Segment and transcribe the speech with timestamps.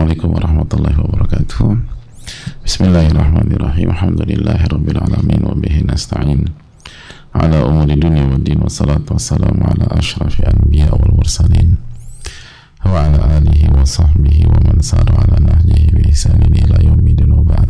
[0.00, 1.76] Assalamualaikum warahmatullahi wabarakatuh
[2.64, 6.48] Bismillahirrahmanirrahim Alhamdulillahi rabbil alamin Wa bihi nasta'in
[7.36, 11.76] Ala umuri dunia wa din Wassalatu wassalamu ala ashrafi anbiya wal mursalin
[12.80, 17.44] Wa ala alihi wa sahbihi Wa man sara ala nahjihi Bi ihsanin ila yawmidin wa
[17.44, 17.68] ba'd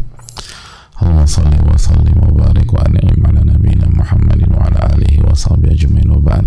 [1.03, 5.35] Allahumma salli wa sallim wa barik Wa an'im ala nabina Muhammadin Wa ala alihi wa
[5.35, 6.47] sahbihi ajmain wa ba'd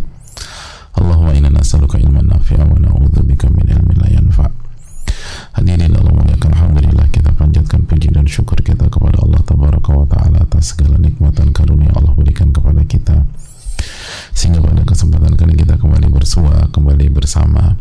[0.96, 4.63] Allahumma inna nas'aluka ilman nafi'a Wa na'udzubika min ilmin la yanfa'
[10.64, 13.28] segala nikmatan karunia Allah berikan kepada kita.
[14.34, 17.78] Sehingga pada kesempatan kali kita kembali bersua kembali bersama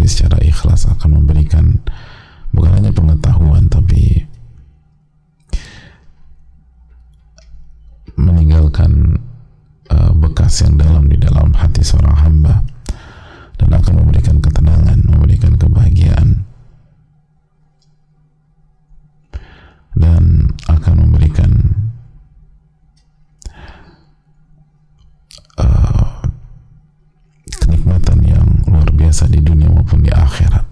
[0.00, 1.76] pelajari secara ikhlas akan memberikan
[2.56, 4.24] bukan hanya pengetahuan tapi
[8.16, 9.20] meninggalkan
[9.92, 12.64] uh, bekas yang dalam di dalam hati seorang hamba
[13.60, 16.48] dan akan memberikan ketenangan, memberikan kebahagiaan
[20.00, 21.52] dan akan memberikan
[25.60, 26.24] uh,
[27.60, 30.69] kenikmatan yang luar biasa di dunia maupun di akhirat.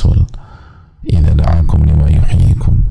[0.00, 0.24] Rasul
[1.04, 2.88] idza da'akum lima yuhyikum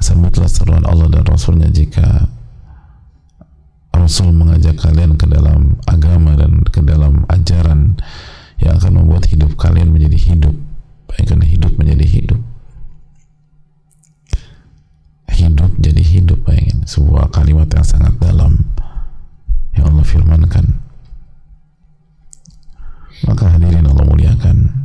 [0.00, 2.24] sambutlah seruan Allah dan Rasulnya jika
[3.92, 8.00] Rasul mengajak kalian ke dalam agama dan ke dalam ajaran
[8.60, 10.56] yang akan membuat hidup kalian menjadi hidup.
[11.08, 12.40] Bayangkan hidup menjadi hidup.
[15.32, 16.84] Hidup jadi hidup bayangin.
[16.84, 18.72] Sebuah kalimat yang sangat dalam.
[19.72, 20.66] Yang Allah firmankan.
[23.24, 24.84] Maka hadirin Allah muliakan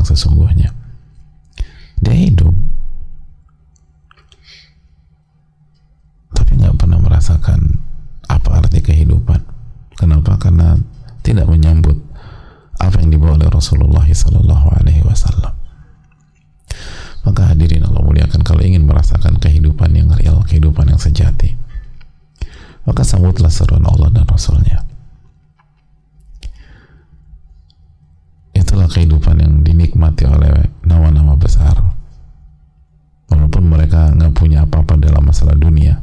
[0.00, 0.72] yang sesungguhnya.
[2.00, 2.56] Dia hidup.
[6.32, 7.76] Tapi nggak pernah merasakan
[8.32, 9.44] apa arti kehidupan.
[10.00, 10.40] Kenapa?
[10.40, 10.80] Karena
[11.20, 12.00] tidak menyambut
[12.80, 15.52] apa yang dibawa oleh Rasulullah Sallallahu Alaihi Wasallam.
[17.28, 21.60] Maka hadirin Allah muliakan kalau ingin merasakan kehidupan yang real kehidupan yang sejati
[22.90, 24.82] maka sambutlah seruan Allah dan Rasulnya
[28.90, 31.78] kehidupan yang dinikmati oleh nama-nama besar.
[33.30, 36.02] Walaupun mereka nggak punya apa-apa dalam masalah dunia.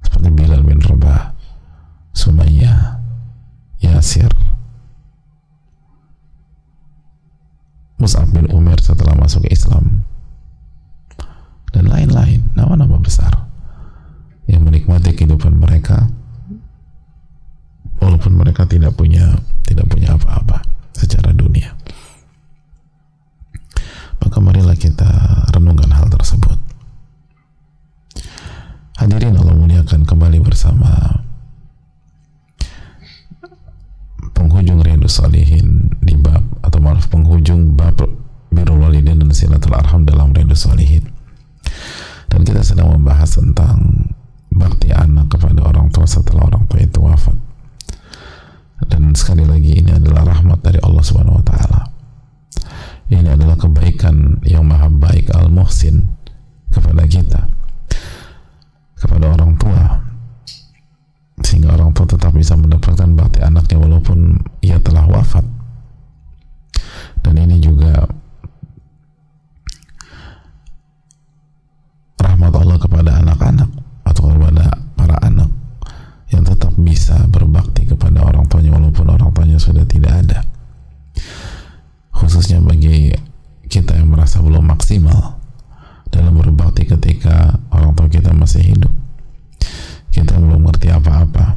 [0.00, 1.36] Seperti Bilal bin Rabah
[2.16, 3.04] Sumayyah
[3.84, 4.32] Yasir.
[8.00, 10.08] Mus'ab bin Umar setelah masuk Islam.
[11.70, 13.44] Dan lain-lain nama-nama besar
[14.48, 16.08] yang menikmati kehidupan mereka.
[18.00, 19.36] Walaupun mereka tidak punya
[19.68, 20.64] tidak punya apa-apa
[20.96, 21.76] secara dunia
[24.20, 25.10] maka marilah kita
[25.50, 26.54] renungkan hal tersebut
[29.00, 31.22] hadirin Allah muliakan kembali bersama
[34.34, 38.02] penghujung Riyadus Salihin di bab atau maaf penghujung bab
[38.50, 41.06] birrul walidain dan silatul arham dalam Riyadus Salihin.
[42.26, 44.10] Dan kita sedang membahas tentang
[44.50, 47.38] bakti anak kepada orang tua setelah orang tua itu wafat.
[48.90, 51.80] Dan sekali lagi ini adalah rahmat dari Allah Subhanahu wa taala.
[53.06, 56.10] Ini adalah kebaikan yang maha baik al-muhsin
[56.74, 57.39] kepada kita
[63.40, 65.44] anaknya walaupun ia telah wafat.
[67.20, 68.08] Dan ini juga
[72.20, 73.70] rahmat Allah kepada anak-anak
[74.08, 74.64] atau kepada
[74.96, 75.50] para anak
[76.30, 80.40] yang tetap bisa berbakti kepada orang tuanya walaupun orang tuanya sudah tidak ada.
[82.14, 83.10] Khususnya bagi
[83.70, 85.40] kita yang merasa belum maksimal
[86.10, 88.92] dalam berbakti ketika orang tua kita masih hidup.
[90.10, 91.49] Kita belum ngerti apa-apa.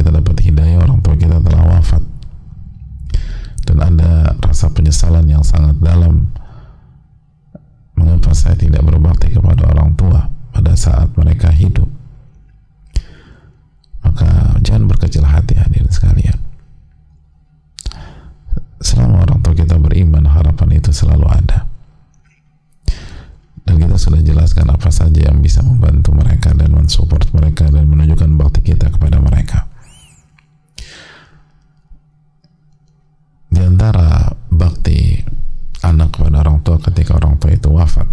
[0.00, 2.00] Kita dapat hidayah orang tua kita telah wafat.
[3.68, 6.32] Dan ada rasa penyesalan yang sangat dalam
[7.92, 11.86] mengapa saya tidak berbakti kepada orang tua pada saat mereka hidup.
[14.00, 16.40] Maka jangan berkecil hati hadirin sekalian.
[18.80, 21.68] Selama orang tua kita beriman harapan itu selalu ada.
[23.68, 28.32] Dan kita sudah jelaskan apa saja yang bisa membantu mereka dan mensupport mereka dan menunjukkan
[28.40, 28.88] bakti kita
[37.60, 38.08] itu wafat.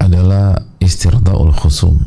[0.00, 2.00] Adalah istirdaul khusum.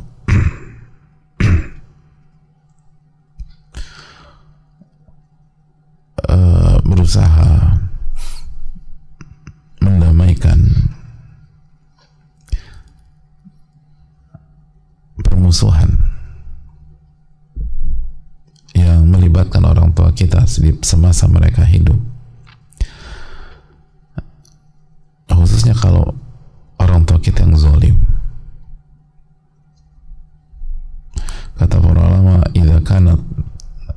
[6.26, 7.78] Uh, berusaha
[9.82, 10.66] mendamaikan
[15.22, 16.02] permusuhan
[18.74, 20.48] yang melibatkan orang tua kita
[20.82, 22.00] semasa mereka hidup
[25.42, 26.14] khususnya kalau
[26.78, 27.98] orang tua kita yang zolim.
[31.58, 33.22] Kata para ulama idza kanat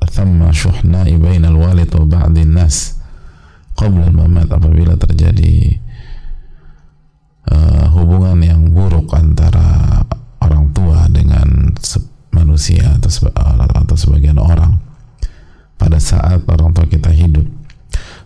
[0.09, 3.01] thamma syuhna'i bainal walid wa ba'din nas
[3.73, 5.81] qabla mamat apabila terjadi
[7.49, 10.01] uh, hubungan yang buruk antara
[10.39, 11.73] orang tua dengan
[12.31, 14.77] manusia atau, atau sebagian orang
[15.75, 17.49] pada saat orang tua kita hidup.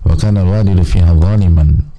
[0.04, 1.90] Wa kana al-walidu fiha zaliman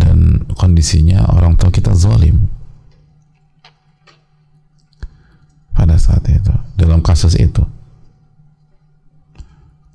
[0.00, 2.48] dan kondisinya orang tua kita zalim.
[5.76, 7.60] Pada saat itu dalam kasus itu.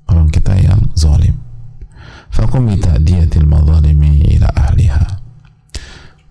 [0.06, 1.34] Orang kita yang zalim.
[2.30, 5.18] Fakum bita'diyatil mazalimi ila ahliha.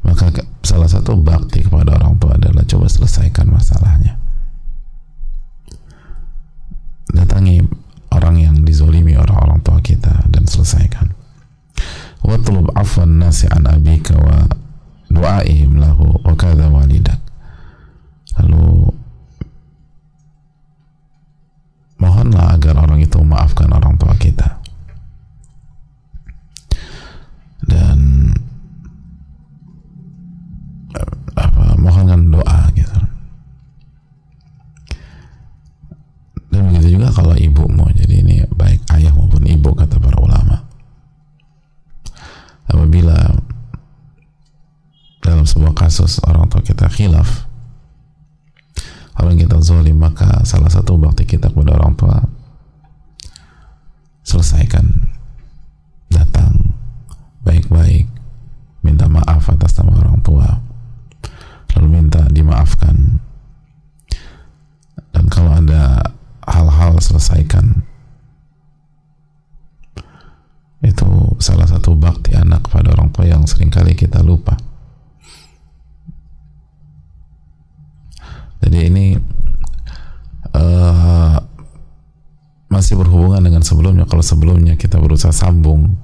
[0.07, 0.31] Maka
[0.63, 4.15] salah satu bakti kepada orang tua adalah coba selesaikan masalahnya.
[7.11, 7.63] Datangi
[8.11, 11.15] orang yang dizolimi orang-orang tua kita dan selesaikan
[12.25, 14.49] watlub afwan nasi an abika wa
[15.13, 16.33] du'aihim lahu wa
[16.73, 17.21] walidak
[18.41, 18.89] lalu
[22.01, 24.59] mohonlah agar orang itu memaafkan orang tua kita
[45.95, 47.47] kasus orang tua kita khilaf.
[49.15, 52.19] Orang kita zolim maka salah satu bakti kita kepada orang tua
[54.27, 54.83] selesaikan
[56.11, 56.75] datang
[57.47, 58.11] baik-baik
[58.83, 60.59] minta maaf atas nama orang tua
[61.79, 63.23] lalu minta dimaafkan.
[65.15, 66.11] Dan kalau ada
[66.43, 67.87] hal-hal selesaikan
[70.83, 71.07] itu
[71.39, 74.59] salah satu bakti anak kepada orang tua yang sering kali kita lupa
[78.65, 79.13] jadi ini
[80.57, 81.37] uh,
[82.65, 84.09] masih berhubungan dengan sebelumnya.
[84.09, 86.01] Kalau sebelumnya kita berusaha sambung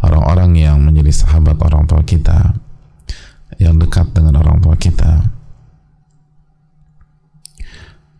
[0.00, 2.56] orang-orang yang menjadi sahabat orang tua kita
[3.60, 5.28] yang dekat dengan orang tua kita.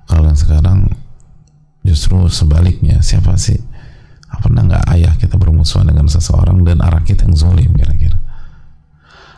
[0.04, 0.92] Kalau yang sekarang
[1.88, 3.00] justru sebaliknya.
[3.00, 3.56] Siapa sih?
[4.44, 8.20] Pernah nggak ayah kita bermusuhan dengan seseorang dan arah kita yang zolim kira-kira?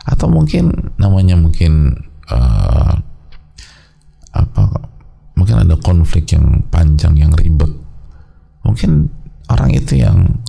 [0.03, 1.95] Atau mungkin namanya mungkin
[2.27, 2.91] uh,
[4.45, 4.63] apa
[5.37, 7.69] mungkin ada konflik yang panjang yang ribet.
[8.65, 9.09] Mungkin
[9.47, 10.41] orang itu yang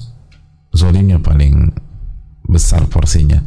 [0.75, 1.73] zolimnya paling
[2.49, 3.41] besar porsinya.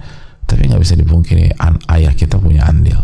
[0.46, 1.54] Tapi nggak bisa dipungkiri
[1.92, 3.00] ayah kita punya andil.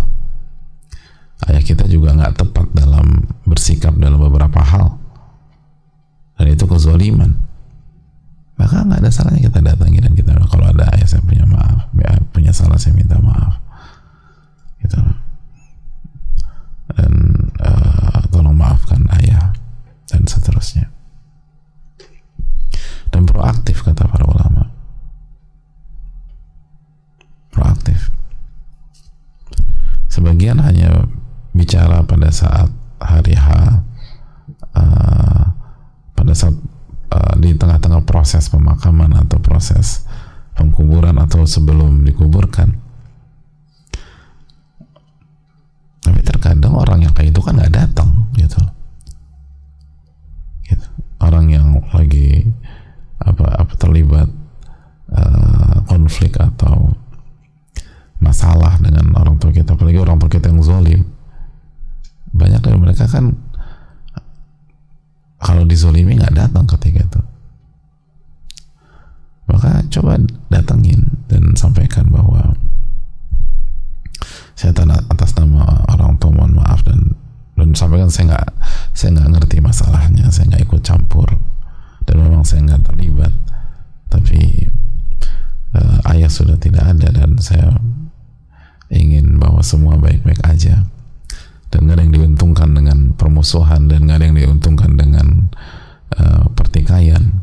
[1.48, 5.00] Ayah kita juga nggak tepat dalam bersikap dalam beberapa hal.
[6.38, 7.34] Dan itu kezoliman.
[8.58, 11.78] Maka nggak ada salahnya kita datangi dan kita kalau ada ayah saya punya maaf
[12.38, 13.58] punya salah saya minta maaf.
[14.80, 14.96] Gitu
[16.98, 17.14] dan
[17.62, 19.54] uh, tolong maafkan ayah
[20.10, 20.90] dan seterusnya.
[23.14, 24.74] Dan proaktif kata para ulama.
[27.54, 28.10] Proaktif.
[30.10, 31.06] Sebagian hanya
[31.54, 33.48] bicara pada saat hari H
[34.74, 35.44] uh,
[36.18, 36.58] pada saat
[37.14, 40.06] uh, di tengah-tengah proses pemakaman atau proses
[40.58, 42.87] pengkuburan atau sebelum dikuburkan
[46.08, 48.64] tapi terkadang orang yang kayak itu kan nggak datang gitu.
[50.64, 50.88] Gitu.
[51.20, 52.48] Orang yang lagi
[53.20, 54.32] apa apa terlibat
[55.12, 56.96] uh, konflik atau
[58.24, 61.04] masalah dengan orang tua kita apalagi orang tua kita yang zolim.
[62.32, 63.36] Banyak dari mereka kan
[65.44, 67.22] kalau dizolimi nggak datang ketika itu.
[69.52, 70.16] Maka coba
[70.48, 72.56] datangin dan sampaikan bahwa
[74.58, 75.86] saya setan atas nama
[77.58, 78.48] dan sampaikan saya nggak
[78.94, 81.26] saya nggak ngerti masalahnya saya nggak ikut campur.
[82.06, 83.34] Dan memang saya nggak terlibat.
[84.08, 84.70] Tapi
[85.74, 87.74] uh, ayah sudah tidak ada dan saya
[88.94, 90.86] ingin bahwa semua baik-baik aja.
[91.74, 95.28] Dan nggak ada yang diuntungkan dengan permusuhan dan nggak ada yang diuntungkan dengan
[96.14, 97.42] uh, pertikaian.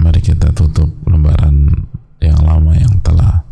[0.00, 1.86] Mari kita tutup lembaran
[2.18, 3.44] yang lama yang telah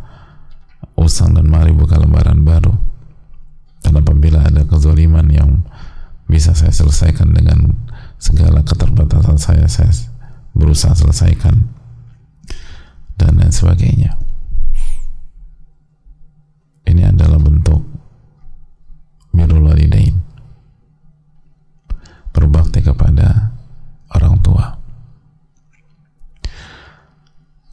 [0.99, 2.90] usang dan mari buka lembaran baru
[3.81, 5.65] dan apabila ada kezaliman yang
[6.31, 7.75] bisa saya selesaikan dengan
[8.21, 9.91] segala keterbatasan saya saya
[10.55, 11.67] berusaha selesaikan
[13.17, 14.17] dan lain sebagainya.
[16.89, 17.85] Ini adalah bentuk
[19.31, 20.17] birrul walidain.
[22.31, 23.53] Berbakti kepada
[24.17, 24.67] orang tua.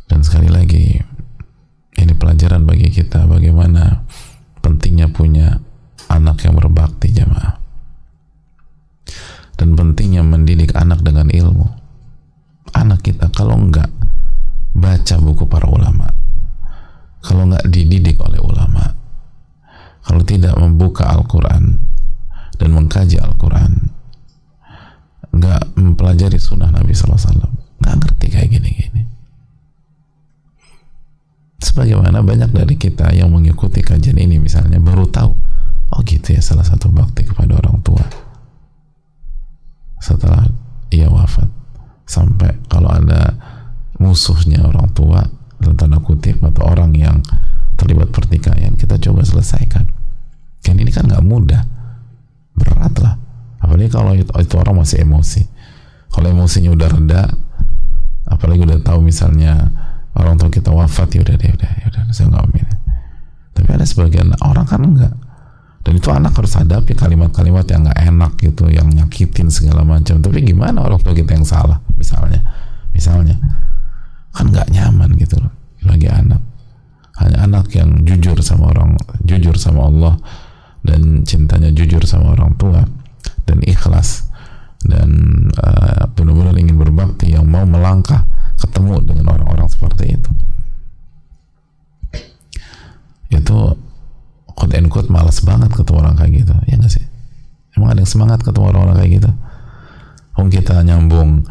[0.07, 0.99] Dan sekali lagi
[1.97, 4.05] ini pelajaran bagi kita bagaimana
[4.61, 5.61] pentingnya punya
[6.07, 7.59] anak yang berbakti jamaah
[9.57, 11.67] dan pentingnya mendidik anak dengan ilmu.
[12.77, 13.89] Anak kita kalau enggak
[14.77, 16.05] baca buku para ulama
[17.25, 18.93] kalau enggak dididik oleh ulama
[20.05, 21.81] kalau tidak membuka Al-Quran
[22.61, 23.89] dan mengkaji Al-Quran
[25.33, 27.17] enggak mempelajari sunnah Nabi SAW
[27.81, 29.01] enggak ngerti kayak gini-gini.
[31.57, 35.46] Sebagaimana banyak dari kita yang mengikuti kajian ini misalnya baru tahu
[35.93, 38.03] oh gitu ya salah satu bakti kepada orang tua.
[40.01, 40.47] Setelah
[40.93, 41.49] ia wafat
[42.07, 43.35] sampai kalau ada
[43.99, 45.25] musuhnya orang tua
[45.57, 47.17] dalam tanda kutip atau orang yang
[47.75, 49.85] terlibat pertikaian kita coba selesaikan.
[50.63, 51.63] Kan ini kan nggak mudah.
[52.57, 53.15] Berat lah.
[53.61, 55.43] Apalagi kalau itu, itu orang masih emosi.
[56.13, 57.23] Kalau emosinya udah reda
[58.27, 59.71] apalagi udah tahu misalnya
[60.13, 62.45] orang tua kita wafat ya udah deh udah ya udah saya nggak
[63.55, 65.13] tapi ada sebagian orang kan enggak
[65.87, 70.19] dan itu anak harus hadapi kalimat-kalimat yang nggak enak gitu yang nyakitin segala macam.
[70.19, 72.43] Tapi gimana orang tua kita yang salah misalnya?
[72.91, 73.39] Misalnya
[74.35, 75.47] kan nggak nyaman gitu loh
[75.87, 76.43] bagi anak.
[77.23, 80.19] Hanya anak yang jujur sama orang jujur sama Allah
[80.83, 82.83] dan cintanya jujur sama orang tua
[83.47, 84.27] dan ikhlas
[84.83, 85.07] dan
[85.55, 88.27] uh, benar-benar ingin berbakti yang mau melangkah
[88.59, 90.31] ketemu dengan orang-orang seperti itu
[93.31, 93.57] itu
[94.57, 97.05] quote and quote malas banget ketemu orang kayak gitu ya gak sih
[97.77, 99.31] emang ada yang semangat ketemu orang-orang kayak gitu.
[100.41, 101.45] Om kita nyambung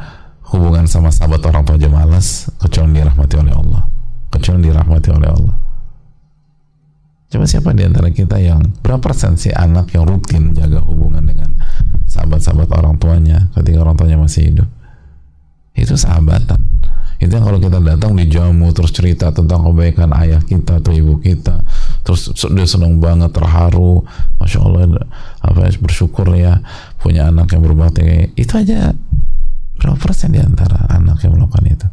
[0.50, 3.82] hubungan sama sahabat orang tua aja malas kecuali dirahmati oleh Allah.
[4.34, 5.56] Kecuali dirahmati oleh Allah.
[7.30, 11.54] Coba siapa di antara kita yang berapa persen sih anak yang rutin menjaga hubungan dengan
[12.06, 14.68] sahabat-sahabat orang tuanya ketika orang tuanya masih hidup?
[15.78, 16.58] Itu sahabatan.
[17.22, 21.18] Itu yang kalau kita datang di jamu terus cerita tentang kebaikan ayah kita atau ibu
[21.22, 21.62] kita
[22.06, 24.06] terus dia senang banget terharu.
[24.38, 25.02] Masya Allah
[25.42, 26.62] apa ya bersyukur ya
[27.02, 28.94] punya anak yang berbakti itu aja
[29.74, 31.88] berapa persen di antara anak yang melakukan itu?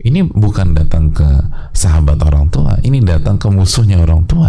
[0.00, 1.28] Ini bukan datang ke
[1.76, 4.48] sahabat orang tua ini datang ke musuhnya orang tua.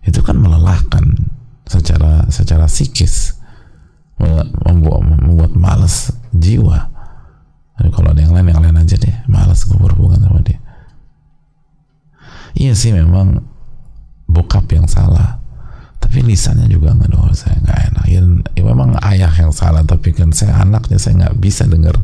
[0.00, 1.28] Itu kan melelahkan
[1.68, 3.36] secara secara psikis
[4.64, 6.93] membuat membuat malas jiwa
[7.74, 9.16] Tapi kalau ada yang lain yang lain aja deh.
[9.26, 10.60] Malas gue berhubungan sama dia.
[12.54, 13.42] Iya sih memang
[14.30, 15.42] bokap yang salah.
[15.98, 18.20] Tapi lisannya juga nggak doa saya nggak enak ya,
[18.54, 21.96] ya memang ayah yang salah tapi kan saya anaknya saya nggak bisa dengar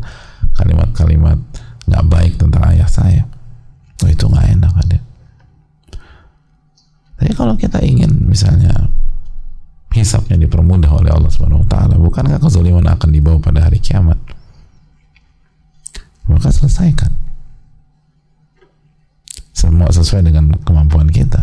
[0.56, 1.36] kalimat-kalimat
[1.84, 3.28] nggak baik tentang ayah saya.
[4.00, 4.98] Oh, itu nggak enak ada
[7.20, 8.72] tapi kalau kita ingin misalnya
[9.92, 14.16] hisapnya dipermudah oleh Allah Subhanahu wa taala, bukankah kezaliman akan dibawa pada hari kiamat?
[16.30, 17.10] Maka selesaikan.
[19.50, 21.42] Semua sesuai dengan kemampuan kita.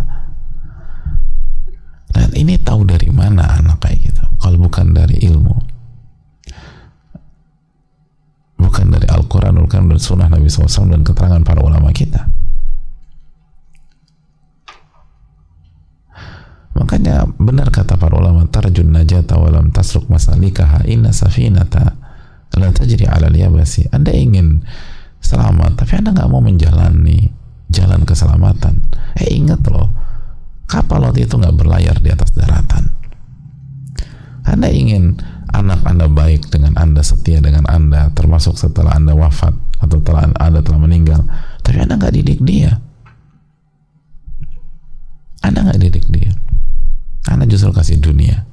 [2.16, 4.24] Dan ini tahu dari mana anak kayak gitu?
[4.40, 5.54] Kalau bukan dari ilmu.
[8.58, 12.26] Bukan dari Al-Quran, dari sunnah Nabi SAW dan keterangan para ulama kita.
[16.78, 22.07] Makanya benar kata para ulama tarjun najata walam tasruk masalikaha inna safinata
[22.58, 23.90] la tajri ala yabasi.
[23.94, 24.66] Anda ingin
[25.22, 27.32] selamat, tapi Anda nggak mau menjalani
[27.70, 28.82] jalan keselamatan.
[29.18, 29.94] Eh ingat loh,
[30.70, 32.94] kapal laut itu nggak berlayar di atas daratan.
[34.48, 35.20] Anda ingin
[35.52, 40.64] anak Anda baik dengan Anda, setia dengan Anda, termasuk setelah Anda wafat atau telah Anda
[40.64, 41.22] telah meninggal,
[41.64, 42.80] tapi Anda nggak didik dia.
[45.44, 46.32] Anda nggak didik dia.
[47.28, 48.48] Anda justru kasih dunia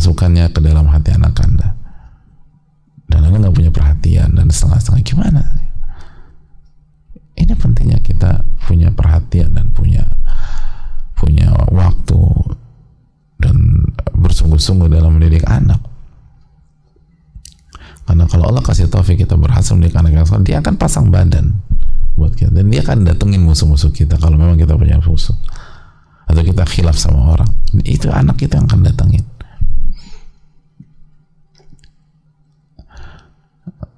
[0.00, 1.76] dan memasukkannya ke dalam hati anak anda.
[3.04, 5.44] Dan anda nggak punya perhatian dan setengah-setengah gimana?
[7.36, 10.08] Ini pentingnya kita punya perhatian dan punya
[11.20, 12.16] punya waktu
[13.44, 13.84] dan
[14.16, 15.84] bersungguh-sungguh dalam mendidik anak.
[18.08, 21.60] Karena kalau Allah kasih taufik kita berhasil mendidik anak yang dia akan pasang badan
[22.16, 22.48] buat kita.
[22.56, 25.36] Dan dia akan datengin musuh-musuh kita kalau memang kita punya musuh.
[26.24, 27.52] Atau kita khilaf sama orang.
[27.84, 29.28] Itu anak kita yang akan datengin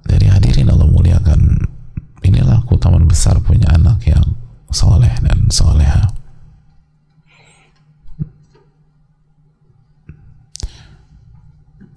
[0.03, 1.63] Dari hadirin Allah muliakan
[2.23, 4.23] inilah keutamaan besar punya anak yang
[4.71, 6.11] soleh dan soleha.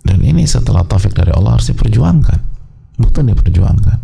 [0.06, 2.40] Dan ini setelah taufik dari Allah harus diperjuangkan.
[3.02, 3.98] Betul diperjuangkan.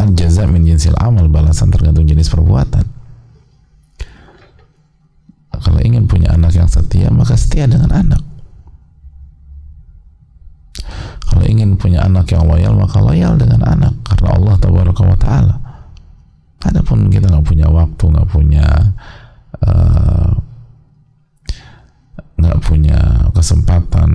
[0.00, 2.88] Al jaza min jinsil amal balasan tergantung jenis perbuatan.
[5.62, 8.31] Kalau ingin punya anak yang setia maka setia dengan anak
[11.62, 13.94] ingin punya anak yang loyal maka loyal dengan anak.
[14.02, 15.54] Karena Allah tabaraka wa taala.
[16.66, 18.66] Adapun kita nggak punya waktu nggak punya
[19.62, 20.30] eh,
[22.42, 22.98] nggak uh, punya
[23.30, 24.10] kesempatan.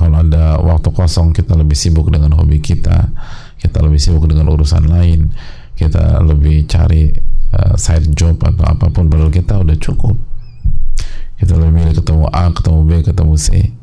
[0.00, 3.12] Kalau ada waktu kosong kita lebih sibuk dengan hobi kita.
[3.60, 5.28] Kita lebih sibuk dengan urusan lain.
[5.76, 7.12] Kita lebih cari
[7.52, 10.16] uh, side job atau apa pun padahal kita udah cukup.
[11.36, 13.76] Kita lebih milih ketemu A ketemu B ketemu C.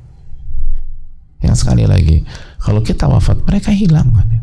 [1.45, 2.25] Yang sekali lagi
[2.65, 4.41] kalau kita wafat mereka hilang kan ya.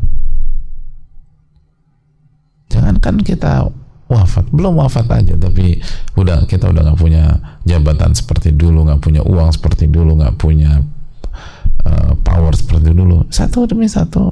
[2.71, 3.67] jangankan kita
[4.07, 5.83] wafat belum wafat aja tapi
[6.15, 7.23] udah kita udah nggak punya
[7.67, 10.79] jabatan seperti dulu nggak punya uang seperti dulu nggak punya
[11.87, 13.27] uh, power seperti dulu.
[13.29, 14.31] Satu demi satu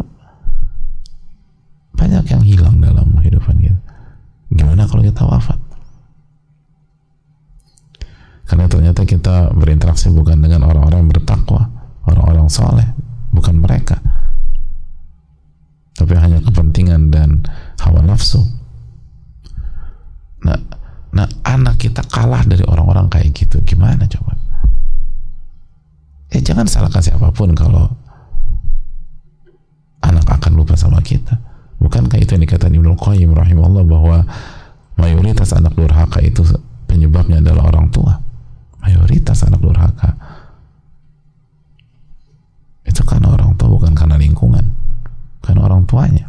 [1.95, 3.79] banyak yang hilang dalam kehidupan kita.
[4.51, 5.59] Gimana kalau kita wafat?
[8.49, 11.71] Karena ternyata kita berinteraksi bukan dengan orang-orang bertakwa
[12.03, 12.89] orang-orang soleh
[13.31, 13.97] bukan mereka.
[15.95, 17.43] Tapi hanya kepentingan dan
[17.83, 18.43] hawa nafsu.
[20.41, 20.57] Nah,
[21.11, 24.35] nah anak kita kalah dari orang-orang kayak gitu gimana coba?
[26.31, 27.91] Ya jangan salahkan siapa pun kalau
[30.01, 31.37] anak akan lupa sama kita.
[31.81, 34.17] Bukankah itu yang dikatakan Ibnu Qayyim rahimahullah bahwa
[34.95, 36.45] mayoritas anak durhaka itu
[36.87, 38.21] penyebabnya adalah orang tua?
[38.81, 40.30] Mayoritas anak durhaka
[42.91, 44.67] itu karena orang tua bukan karena lingkungan.
[45.39, 46.27] Karena orang tuanya.